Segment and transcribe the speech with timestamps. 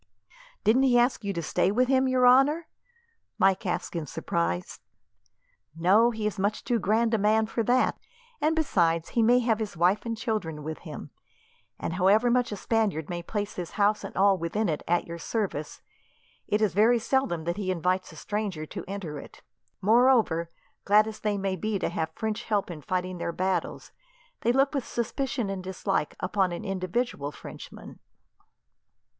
[0.63, 2.65] "Didn't he ask you to stay with him, your honour?"
[3.37, 4.79] Mike asked in surprise.
[5.77, 6.09] "No.
[6.09, 7.99] He is much too grand a man for that,
[8.41, 11.11] and besides, he may have his wife and children with him;
[11.79, 15.19] and however much a Spaniard may place his house and all within it at your
[15.19, 15.83] service,
[16.47, 19.43] it is very seldom that he invites a stranger to enter it.
[19.83, 20.49] Moreover,
[20.83, 23.91] glad as they may be to have French help in fighting their battles,
[24.39, 27.99] they look with suspicion and dislike upon an individual Frenchman.